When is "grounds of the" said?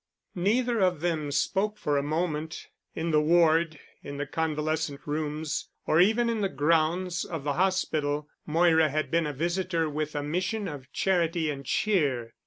6.49-7.53